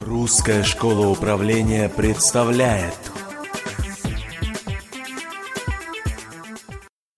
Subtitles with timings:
[0.00, 2.98] Русская школа управления представляет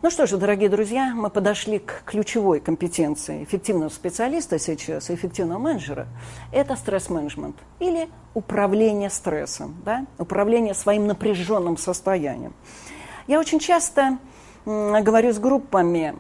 [0.01, 6.07] Ну что же, дорогие друзья, мы подошли к ключевой компетенции эффективного специалиста сейчас, эффективного менеджера.
[6.53, 10.07] Это стресс-менеджмент или управление стрессом, да?
[10.17, 12.55] управление своим напряженным состоянием.
[13.27, 14.19] Я очень часто
[14.65, 16.15] говорю с группами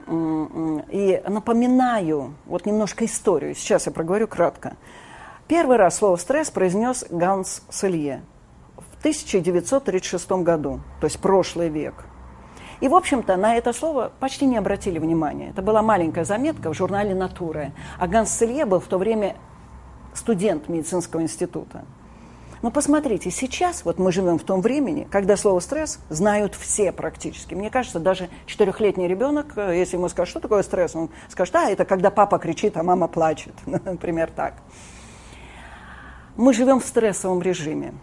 [0.90, 3.54] и напоминаю вот немножко историю.
[3.54, 4.76] Сейчас я проговорю кратко.
[5.48, 8.22] Первый раз слово «стресс» произнес Ганс Селье
[8.76, 12.04] в 1936 году, то есть прошлый век.
[12.82, 15.48] И, в общем-то, на это слово почти не обратили внимания.
[15.48, 17.72] Это была маленькая заметка в журнале «Натура».
[17.98, 19.36] А Ганс Селье был в то время
[20.12, 21.86] студент медицинского института.
[22.60, 27.54] Но посмотрите, сейчас вот мы живем в том времени, когда слово «стресс» знают все практически.
[27.54, 31.70] Мне кажется, даже четырехлетний ребенок, э, если ему скажут, что такое стресс, он скажет, а,
[31.70, 33.54] это когда папа кричит, а мама плачет.
[33.64, 34.54] Например, так.
[36.38, 37.94] Мы живем в стрессовом режиме.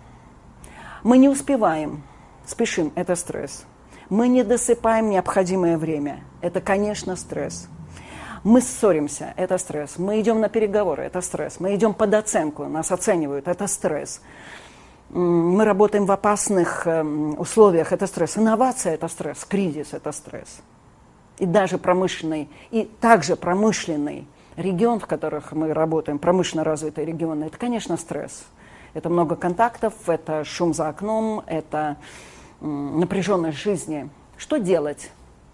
[1.03, 2.03] Мы не успеваем,
[2.45, 3.63] спешим, это стресс.
[4.09, 7.69] Мы не досыпаем необходимое время, это, конечно, стресс.
[8.43, 9.97] Мы ссоримся, это стресс.
[9.97, 11.61] Мы идем на переговоры, это стресс.
[11.61, 14.21] Мы идем под оценку, нас оценивают, это стресс.
[15.11, 18.37] Мы работаем в опасных эм, условиях, это стресс.
[18.37, 20.59] Инновация– это стресс, кризис– это стресс.
[21.37, 27.57] И даже промышленный, и также промышленный регион, в которых мы работаем, промышленно развитые регионы, это,
[27.57, 28.45] конечно, стресс.
[28.93, 31.97] Это много контактов, это шум за окном, это
[32.61, 34.09] напряженность жизни.
[34.37, 35.11] Что делать?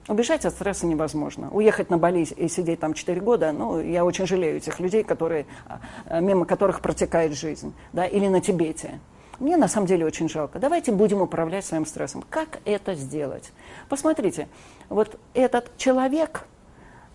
[0.07, 1.49] Убежать от стресса невозможно.
[1.51, 5.45] Уехать на Бали и сидеть там 4 года, ну, я очень жалею этих людей, которые,
[6.07, 7.73] а, мимо которых протекает жизнь.
[7.93, 8.99] Да, или на Тибете.
[9.39, 10.59] Мне на самом деле очень жалко.
[10.59, 12.23] Давайте будем управлять своим стрессом.
[12.29, 13.51] Как это сделать?
[13.89, 14.47] Посмотрите,
[14.87, 16.45] вот этот человек,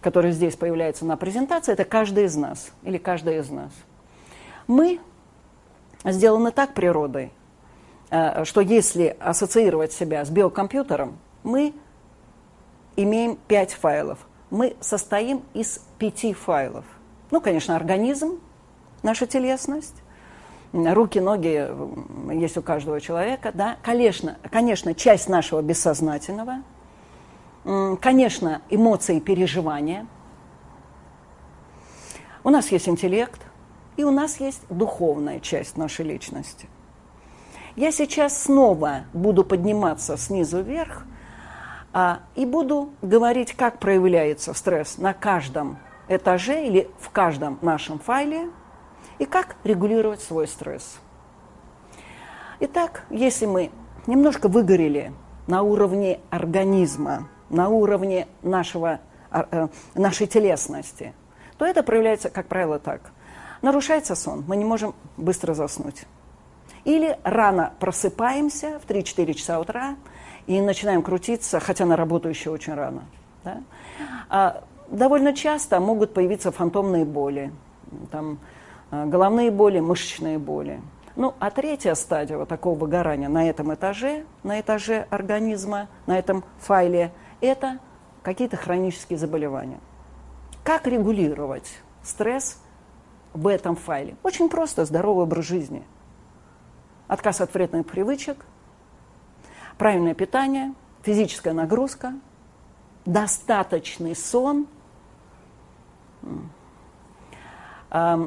[0.07, 3.73] который здесь появляется на презентации, это каждый из нас или каждая из нас.
[4.69, 5.01] Мы
[6.05, 7.33] сделаны так природой,
[8.11, 11.75] э, что если ассоциировать себя с биокомпьютером, мы
[12.95, 14.21] имеем пять файлов.
[14.51, 16.85] Мы состоим из пяти файлов.
[17.33, 18.39] Ну, конечно, организм,
[19.03, 19.97] наша телесность,
[20.73, 21.69] руки, ноги
[22.33, 23.77] есть у каждого человека, да.
[23.83, 26.63] Конечно, конечно, часть нашего бессознательного,
[28.01, 30.07] конечно, эмоции и переживания.
[32.45, 33.41] У нас есть интеллект,
[33.97, 36.69] и у нас есть духовная часть нашей личности.
[37.75, 41.05] Я сейчас снова буду подниматься снизу вверх–
[41.99, 45.79] а, и буду говорить, как проявляется стресс на каждом
[46.09, 48.51] этаже или в каждом нашем файле,
[49.19, 50.99] и как регулировать свой стресс.
[52.61, 53.71] Итак, если мы
[54.07, 55.15] немножко выгорели
[55.47, 61.15] на уровне организма, на уровне нашего, а, э, нашей телесности,
[61.59, 63.13] то это проявляется, как правило, так.
[63.63, 66.05] Нарушается сон, мы не можем быстро заснуть.
[66.85, 69.97] Или рано просыпаемся в 3-4 часа утра,
[70.47, 73.03] и начинаем крутиться, хотя на работу еще очень рано.
[73.45, 73.61] Да?
[74.29, 77.53] А довольно часто могут появиться фантомные боли,
[78.11, 78.39] там,
[78.91, 80.81] а, головные боли, мышечные боли.
[81.17, 86.45] Ну, а третья стадия вот такого выгорания на этом этаже, на этаже организма, на этом
[86.59, 87.79] файле, это
[88.23, 89.81] какие-то хронические заболевания.
[90.65, 92.61] Как регулировать стресс
[93.33, 94.17] в этом файле?
[94.23, 95.85] Очень просто, здоровый образ жизни.
[97.09, 98.45] Отказ от вредных привычек–
[99.79, 102.15] правильное питание, физическая нагрузка,
[103.05, 104.67] достаточный сон,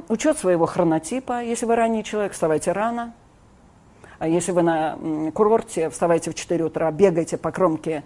[0.08, 1.44] учет своего хронотипа.
[1.44, 3.14] Если вы ранний человек, вставайте рано.
[4.18, 4.98] А если вы на
[5.34, 8.04] курорте, вставайте в 4 утра, бегайте по кромке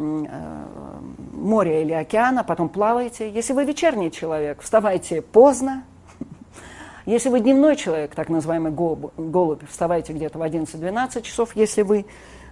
[0.00, 3.30] моря или океана, потом плавайте.
[3.30, 5.84] Если вы вечерний человек, вставайте поздно.
[7.06, 12.06] Если вы дневной человек, так называемый голубь, вставайте где-то в 11-12 часов, если вы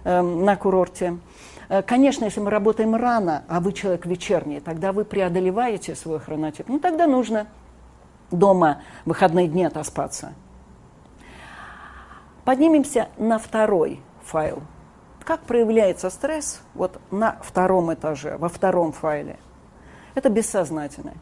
[0.05, 1.17] Эм, на курорте.
[1.67, 6.69] Э, конечно, если мы работаем рано, а вы человек вечерний, тогда вы преодолеваете свой хронотип.
[6.69, 7.47] Ну, тогда нужно
[8.31, 10.33] дома выходные дни отоспаться.
[12.45, 14.61] Поднимемся на второй файл.
[15.23, 19.37] Как проявляется стресс вот на втором этаже, во втором файле?
[20.15, 21.15] Это бессознательное.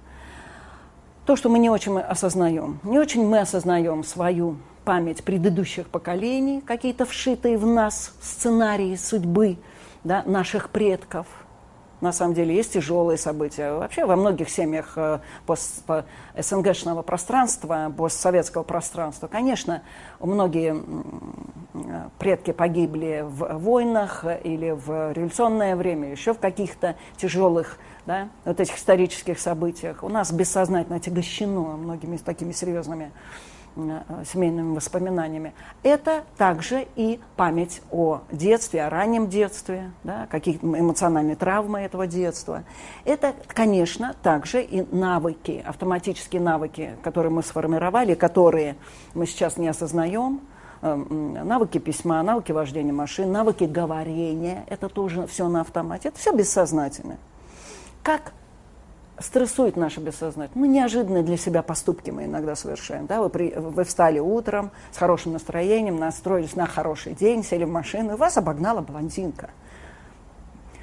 [1.26, 2.80] То, что мы не очень осознаем.
[2.84, 9.58] Не очень мы осознаем свою память предыдущих поколений, какие-то вшитые в нас сценарии судьбы
[10.06, 11.28] да, наших предков.
[12.00, 13.74] На самом деле есть тяжелые события.
[13.74, 16.06] Вообще во многих семьях э, пост, по
[16.38, 19.82] СНГшного пространства, постсоветского пространства, конечно,
[20.20, 20.76] многие
[22.20, 28.78] предки погибли в войнах или в революционное время, еще в каких-то тяжелых да, вот этих
[28.78, 30.04] исторических событиях.
[30.04, 33.57] У нас бессознательно отягощено многими такими серьезными Э,
[34.32, 35.54] семейными воспоминаниями.
[35.84, 42.64] Это также и память о детстве, о раннем детстве, да, какие-то эмоциональные травмы этого детства.
[43.06, 48.76] Это, конечно, также и навыки, автоматические навыки, которые мы сформировали, которые
[49.14, 50.42] мы сейчас не осознаем,
[50.82, 56.34] э, навыки письма, навыки вождения машин, навыки говорения, это тоже все на автомате, это все
[56.34, 57.18] бессознательно.
[58.04, 58.34] Как
[59.20, 60.68] стрессует наше бессознательное.
[60.68, 63.08] Ну, неожиданные для себя поступки мы иногда совершаем.
[63.08, 63.22] Да?
[63.22, 68.14] Вы, при, вы встали утром с хорошим настроением, настроились на хороший день, сели в машину,
[68.14, 69.50] и вас обогнала блондинка.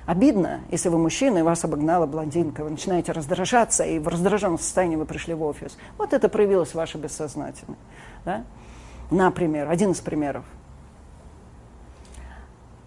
[0.07, 2.65] Обидно, если вы мужчина, и вас обогнала блондинка.
[2.65, 5.79] Вы начинаете раздражаться, и в раздраженном состоянии вы пришли в офис.
[5.97, 7.79] Вот это проявилось ваше бессознательное.
[8.25, 8.45] Да?
[9.11, 10.45] Например, один из примеров.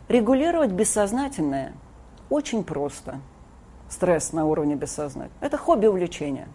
[0.10, 1.74] Регулировать бессознательное
[2.30, 3.20] очень просто–
[3.90, 5.46] стресс на уровне бессознательного.
[5.46, 6.48] Это хобби увлечения.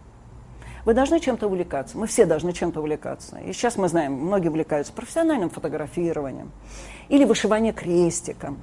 [0.84, 1.96] Вы должны чем-то увлекаться.
[1.96, 3.36] Мы все должны чем-то увлекаться.
[3.38, 6.50] И сейчас мы знаем, многие увлекаются профессиональным фотографированием
[7.08, 8.58] или вышиванием крестиком,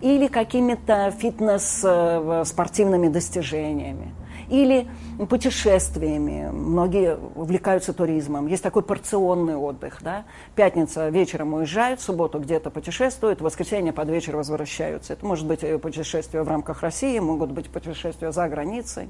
[0.00, 4.14] или какими-то фитнес-спортивными достижениями
[4.48, 4.88] или
[5.28, 6.50] путешествиями.
[6.50, 8.46] Многие увлекаются туризмом.
[8.46, 9.98] Есть такой порционный отдых.
[10.00, 10.24] Да?
[10.54, 15.12] Пятница вечером уезжают, в субботу где-то путешествуют, в воскресенье под вечер возвращаются.
[15.12, 19.08] Это может быть путешествие в рамках России, могут быть путешествия за границей.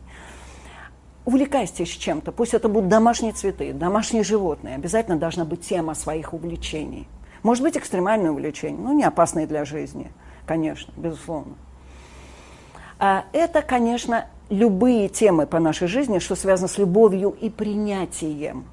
[1.24, 2.32] Увлекайтесь чем-то.
[2.32, 4.76] Пусть это будут домашние цветы, домашние животные.
[4.76, 7.06] Обязательно должна быть тема своих увлечений.
[7.42, 10.10] Может быть, экстремальное увлечение, но не опасное для жизни,
[10.46, 11.54] конечно, безусловно.
[12.98, 18.64] А это, конечно, любые темы по нашей жизни, что связано с любовью и принятием.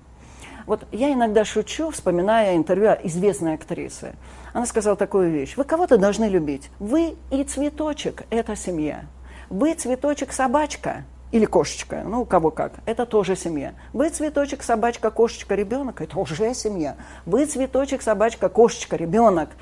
[0.66, 4.16] Вот я иногда шучу, вспоминая интервью известной актрисы.
[4.52, 5.58] Она сказала такую вещь.
[5.58, 6.72] Вы кого-то должны любить.
[6.80, 9.06] Вы и цветочек– это семья.
[9.50, 13.74] Вы цветочек собачка или кошечка, ну у кого как, это тоже семья.
[13.94, 16.96] Вы цветочек, собачка, кошечка, ребенок– это уже семья.
[17.28, 19.50] Вы цветочек, собачка, кошечка, ребенок–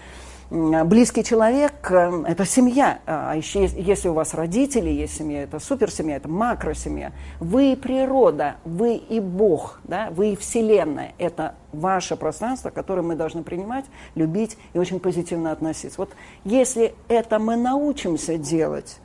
[0.54, 3.00] близкий человек э,– это семья.
[3.08, 7.12] А еще если у вас родители есть семья, это суперсемья, это макросемья.
[7.40, 10.10] Вы и природа, вы и Бог, да?
[10.12, 11.14] вы и Вселенная.
[11.18, 16.00] Это ваше пространство, которое мы должны принимать, любить и очень позитивно относиться.
[16.00, 16.12] Вот
[16.44, 19.00] если это мы научимся делать,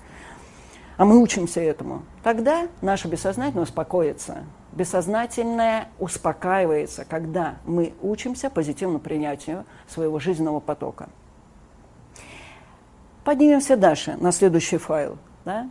[0.98, 4.44] а мы учимся этому, тогда наше бессознательное успокоится.
[4.72, 11.08] Бессознательное успокаивается, когда мы учимся позитивному принятию своего жизненного потока.
[13.28, 15.18] Поднимемся дальше на следующий файл.
[15.44, 15.68] Да?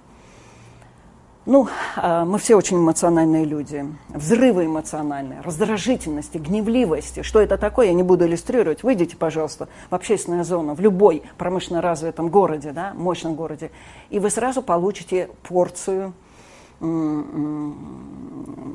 [1.48, 3.84] Ну, а, мы все очень эмоциональные люди.
[4.10, 7.24] Взрывы эмоциональные, раздражительности, гневливости.
[7.24, 8.84] Что это такое, я не буду иллюстрировать.
[8.84, 13.72] Выйдите, пожалуйста, в общественную зону, в любой промышленно развитом городе, да, мощном городе,
[14.12, 16.14] и вы сразу получите порцию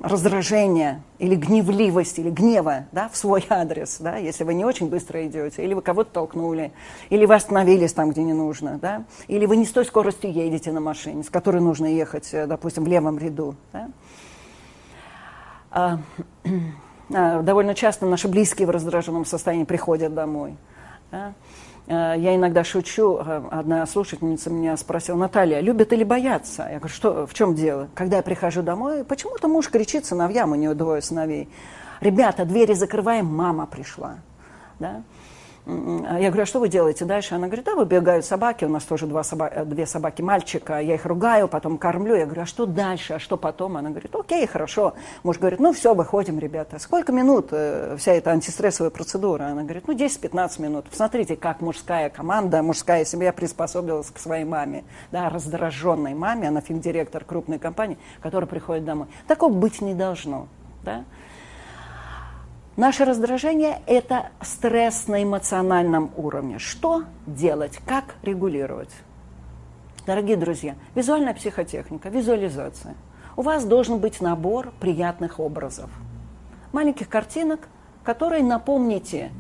[0.03, 5.25] раздражения или гневливости, или гнева да, в свой адрес, да, если вы не очень быстро
[5.27, 6.73] идете, или вы кого-то толкнули,
[7.11, 10.73] или вы остановились там, где не нужно, да, или вы не с той скоростью едете
[10.73, 13.55] на машине, с которой нужно ехать, э, допустим, в левом ряду.
[13.73, 13.89] Да.
[15.71, 15.99] А,
[17.15, 20.57] а, довольно часто наши близкие в раздраженном состоянии приходят домой.
[21.13, 21.35] Да.
[21.87, 26.69] Э, я иногда шучу, э, одна слушательница меня спросила, Наталья, любят или боятся?
[26.71, 27.89] Я говорю, что, в чем дело?
[27.95, 31.49] Когда я прихожу домой, почему-то муж кричит сыновьям, у него двое сыновей.
[32.01, 34.17] Ребята, двери закрываем, мама пришла.
[34.79, 35.03] Да?
[35.65, 37.37] А я говорю, а что вы делаете дальше?
[37.37, 40.97] Она говорит, да, выбегают собаки, у нас тоже два соба- э, две собаки мальчика, я
[40.97, 42.17] их ругаю, потом кормлю.
[42.17, 43.77] Я говорю, а что дальше, а что потом?
[43.77, 44.95] Она говорит, окей, хорошо.
[45.23, 46.81] Муж говорит, ну все, выходим, ребята.
[46.81, 49.45] Сколько минут э, вся эта антистрессовая процедура?
[49.45, 50.87] Она говорит, ну 10-15 минут.
[50.91, 57.25] Посмотрите, как мужская команда, мужская семья приспособилась к своей маме, да, раздраженной маме, она финдиректор
[57.25, 59.07] крупной компании, которая приходит домой.
[59.29, 60.49] Такого быть не должно.
[60.83, 61.05] Да?
[62.77, 66.59] Наше раздражение– это стресс на эмоциональном уровне.
[66.59, 68.89] Что делать, как регулировать?
[70.07, 72.95] Дорогие друзья, визуальная психотехника, визуализация.
[73.37, 75.91] У вас должен быть набор приятных образов.
[76.73, 77.69] Маленьких картинок,
[78.05, 79.33] которые напомните,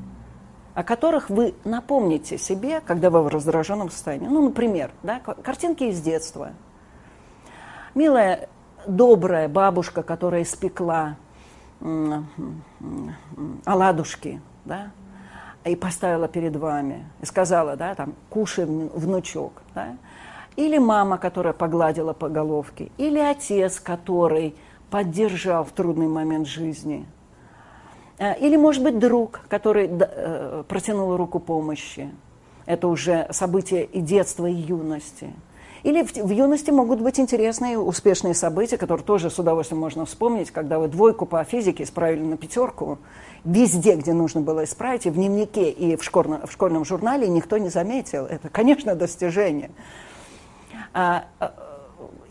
[0.74, 4.28] о которых вы напомните себе, когда вы в раздраженном состоянии.
[4.28, 6.50] Ну, например, да, картинки из детства.
[7.94, 8.50] Милая,
[8.86, 11.16] добрая бабушка, которая испекла
[13.64, 14.90] оладушки, да,
[15.64, 19.96] и поставила перед вами, и сказала, да, там, кушай, внучок, да,
[20.56, 24.54] или мама, которая погладила по головке, или отец, который
[24.90, 27.06] поддержал в трудный момент жизни,
[28.18, 32.10] э, или, может быть, друг, который э, протянул руку помощи.
[32.66, 35.32] Это уже событие и детства, и юности.
[35.82, 40.50] Или в, в юности могут быть интересные, успешные события, которые тоже с удовольствием можно вспомнить,
[40.50, 42.98] когда вы двойку по физике исправили на пятерку,
[43.44, 47.58] везде, где нужно было исправить, и в дневнике, и в школьном, в школьном журнале никто
[47.58, 48.26] не заметил.
[48.26, 49.70] Это, конечно, достижение.
[50.94, 51.52] А, а,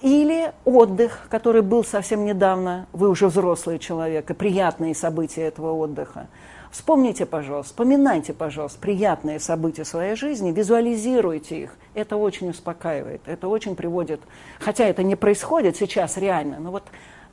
[0.02, 6.28] или отдых, который был совсем недавно, вы уже взрослый человек, и приятные события этого отдыха.
[6.72, 11.76] Вспомните, пожалуйста, вспоминайте, пожалуйста, приятные события своей жизни, визуализируйте их.
[11.94, 14.22] Это очень успокаивает, это очень приводит,
[14.58, 16.84] хотя это не происходит сейчас реально, но вот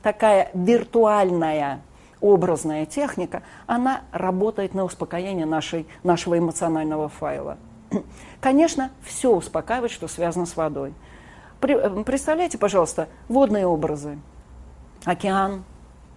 [0.01, 1.81] такая виртуальная
[2.19, 7.57] образная техника, она работает на успокоение нашей, нашего эмоционального файла.
[8.41, 10.93] Конечно, все успокаивает, что связано с водой.
[11.61, 14.19] Э, представляете, пожалуйста, водные образы.
[15.05, 15.63] Океан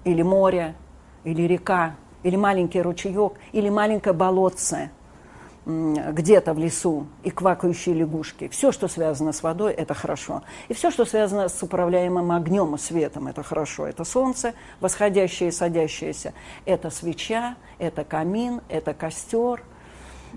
[0.04, 0.74] или море,
[1.22, 4.90] или река, или маленький ручеек, или маленькое болотце
[5.64, 8.48] где-то в лесу и квакающие лягушки.
[8.48, 10.42] Все, что связано с водой, это хорошо.
[10.68, 13.86] И все, что связано с управляемым огнем и светом, это хорошо.
[13.86, 16.34] Это солнце, восходящее и садящееся.
[16.64, 19.62] Это свеча, это камин, это костер.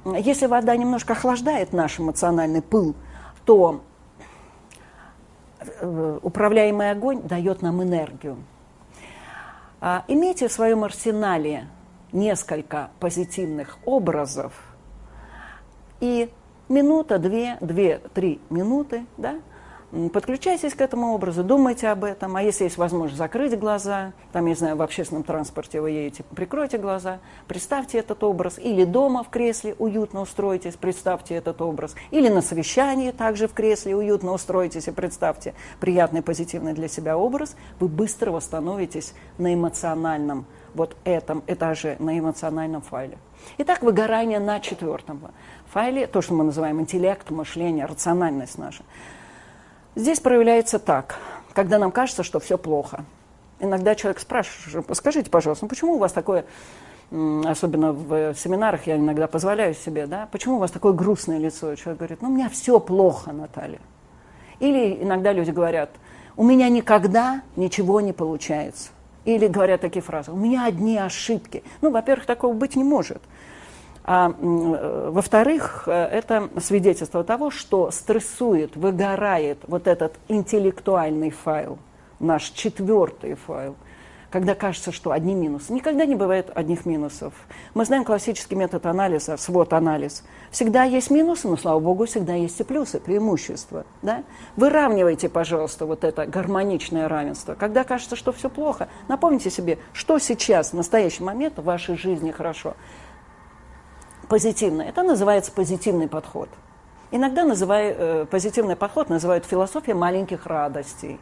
[0.06, 2.96] Если вода немножко охлаждает наш эмоциональный пыл,
[3.46, 3.82] то
[5.60, 8.38] э, управляемый огонь дает нам энергию.
[9.82, 11.68] А, имейте в своем арсенале
[12.16, 14.54] несколько позитивных образов.
[16.00, 16.32] И
[16.70, 19.36] минута, две, две, три минуты, да,
[20.12, 24.56] подключайтесь к этому образу, думайте об этом, а если есть возможность закрыть глаза, там, я
[24.56, 29.74] знаю, в общественном транспорте вы едете, прикройте глаза, представьте этот образ, или дома в кресле
[29.80, 35.54] уютно устроитесь, представьте этот образ, или на совещании также в кресле уютно устроитесь и представьте
[35.80, 42.82] приятный, позитивный для себя образ, вы быстро восстановитесь на эмоциональном вот этом этаже, на эмоциональном
[42.82, 43.18] файле.
[43.60, 45.22] Итак, выгорание на четвертом
[45.68, 48.84] файле, то, что мы называем интеллект, мышление, рациональность наша–
[49.96, 51.18] Здесь проявляется так,
[51.54, 53.06] когда нам кажется, что все плохо.
[53.60, 56.46] Иногда человек спрашивает, скажите, пожалуйста, ну почему у вас такое,
[57.10, 61.72] особенно в семинарах я иногда позволяю себе, да, почему у вас такое грустное лицо?
[61.72, 63.80] И человек говорит, ну у меня все плохо, Наталья.
[64.60, 65.92] Или иногда люди говорят,
[66.36, 68.90] у меня никогда ничего не получается.
[69.24, 71.64] Или говорят такие фразы, у меня одни ошибки.
[71.82, 73.22] Ну, во-первых, такого быть не может.
[74.08, 81.80] А э, во-вторых, э, это свидетельство того, что стрессует, выгорает вот этот интеллектуальный файл,
[82.20, 83.76] наш четвертый файл,
[84.30, 85.74] когда кажется, что одни минусы.
[85.74, 87.34] Никогда не бывает одних минусов.
[87.74, 90.24] Мы знаем классический метод анализа, свод-анализ.
[90.52, 93.88] Всегда есть минусы, но, слава богу, всегда есть и плюсы, преимущества.
[94.04, 94.24] Да?
[94.56, 97.56] Выравнивайте, пожалуйста, вот это гармоничное равенство.
[97.56, 102.30] Когда кажется, что все плохо, напомните себе, что сейчас, в настоящий момент в вашей жизни
[102.30, 102.76] хорошо
[104.28, 104.82] позитивно.
[104.82, 106.50] Это называется позитивный подход.
[107.12, 111.20] Иногда называя, э, позитивный подход называют философия маленьких радостей.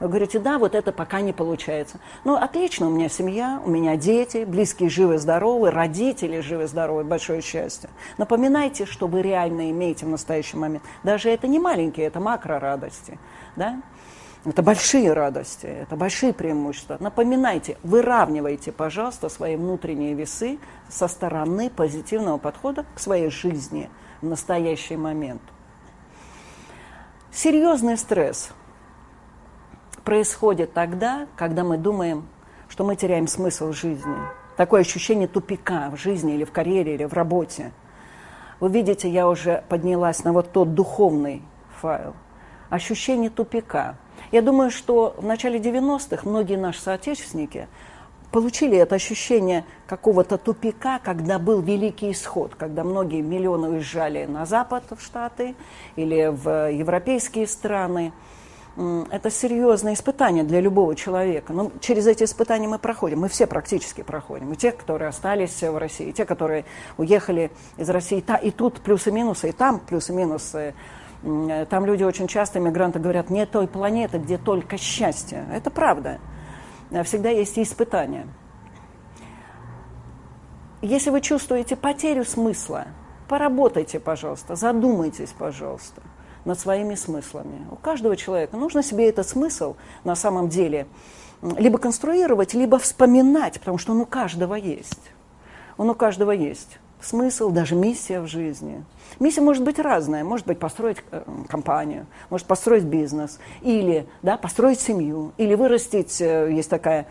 [0.00, 2.00] Вы говорите, да, вот это пока не получается.
[2.24, 7.88] Ну, отлично, у меня семья, у меня дети, близкие живы-здоровы, родители живы-здоровы, большое счастье.
[8.18, 10.82] Напоминайте, что вы реально имеете в настоящий момент.
[11.02, 13.18] Даже это не маленькие, это макро-радости.
[13.56, 13.80] Да?
[14.46, 16.96] Это большие радости, это большие преимущества.
[17.00, 23.90] Напоминайте, выравнивайте, пожалуйста, свои внутренние весы со стороны позитивного подхода к своей жизни
[24.22, 25.42] в настоящий момент.
[27.32, 28.52] Серьезный стресс
[30.04, 32.28] происходит тогда, когда мы думаем,
[32.68, 34.16] что мы теряем смысл жизни.
[34.56, 37.72] Такое ощущение тупика в жизни или в карьере, или в работе.
[38.60, 41.42] Вы видите, я уже поднялась на вот тот духовный
[41.80, 42.14] файл.
[42.70, 43.96] Ощущение тупика–
[44.32, 47.68] я думаю, что в начале 90-х многие наши соотечественники
[48.32, 54.84] получили это ощущение какого-то тупика, когда был великий исход, когда многие миллионы уезжали на Запад,
[54.90, 55.54] в Штаты
[55.96, 58.12] или в европейские страны.
[59.10, 61.54] Это серьезное испытание для любого человека.
[61.54, 64.52] Но через эти испытания мы проходим, мы все практически проходим.
[64.52, 66.66] И те, которые остались в России, и те, которые
[66.98, 68.22] уехали из России.
[68.42, 70.74] И тут плюсы-минусы, и там плюсы-минусы.
[71.22, 75.46] Там люди очень часто, мигранты говорят, нет той планеты, где только счастье.
[75.52, 76.18] Это правда.
[77.04, 78.26] Всегда есть и испытания.
[80.82, 82.86] Если вы чувствуете потерю смысла,
[83.28, 86.02] поработайте, пожалуйста, задумайтесь, пожалуйста,
[86.44, 87.66] над своими смыслами.
[87.72, 90.86] У каждого человека нужно себе этот смысл на самом деле
[91.42, 95.10] либо конструировать, либо вспоминать, потому что он у каждого есть.
[95.76, 98.84] Он у каждого есть смысл, даже миссия в жизни.
[99.20, 100.24] Миссия может быть разная.
[100.24, 106.50] Может быть построить э, компанию, может построить бизнес, или да, построить семью, или вырастить, э,
[106.52, 107.06] есть такая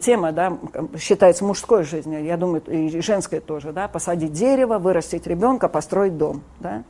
[0.00, 0.58] тема, да,
[0.98, 6.42] считается мужской жизнью, я думаю, и женской тоже, да, посадить дерево, вырастить ребенка, построить дом.
[6.60, 6.82] Да.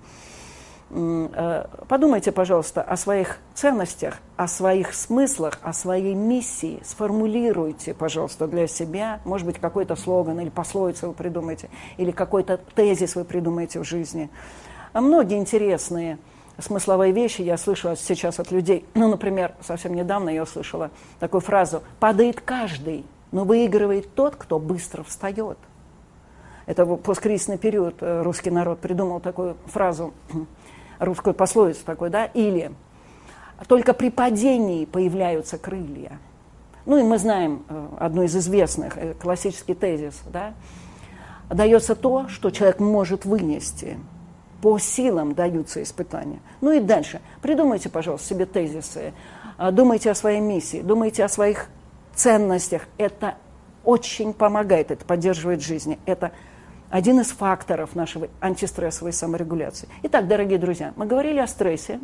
[0.97, 6.81] Э, подумайте, пожалуйста, о своих ценностях, о своих смыслах, о своей миссии.
[6.85, 13.17] Сформулируйте, пожалуйста, для себя, может быть, какой-то слоган или пословицу вы придумаете, или какой-то тезис
[13.17, 14.31] вы придумаете в жизни.
[14.93, 16.19] А многие интересные
[16.59, 18.87] смысловые вещи я слышу сейчас от людей.
[18.95, 25.03] Ну, например, совсем недавно я услышала такую фразу «падает каждый, но выигрывает тот, кто быстро
[25.03, 25.59] встает».
[26.67, 30.15] Это в посткризисный период э, русский народ придумал такую фразу
[30.99, 32.73] русскую пословицу такой, да, или
[33.69, 36.19] только при падении появляются крылья.
[36.87, 40.55] Ну и мы знаем э, одну из известных, э, классический тезис, да,
[41.49, 43.99] дается то, что человек может вынести.
[44.61, 46.41] По силам даются испытания.
[46.61, 47.21] Ну и дальше.
[47.43, 49.13] Придумайте, пожалуйста, себе тезисы.
[49.59, 51.69] А, думайте о своей миссии, думайте о своих
[52.15, 52.83] ценностях.
[52.97, 53.35] Это
[53.85, 55.99] очень помогает, это поддерживает жизнь.
[56.07, 56.33] Это
[56.95, 59.89] один из факторов нашей антистрессовой саморегуляции.
[60.05, 61.99] Итак, дорогие друзья, мы говорили о стрессе,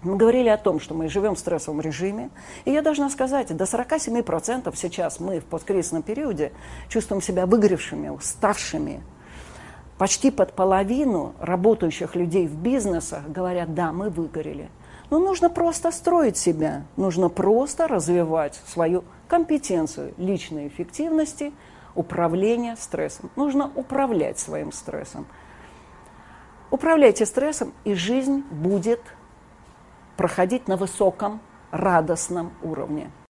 [0.00, 2.30] мы говорили о том, что мы живем в стрессовом режиме.
[2.64, 6.52] И я должна сказать, до 47% сейчас мы в посткризисном периоде
[6.88, 9.02] чувствуем себя выгоревшими, уставшими.
[9.98, 14.70] Почти под половину работающих людей в бизнесах говорят, да, мы выгорели.
[15.10, 21.52] Но нужно просто строить себя, нужно просто развивать свою компетенцию личной эффективности–
[21.94, 23.30] управления стрессом.
[23.36, 25.26] Нужно управлять своим стрессом.
[26.70, 29.00] Управляйте стрессом, и жизнь будет
[30.16, 33.10] проходить на высоком, радостном уровне.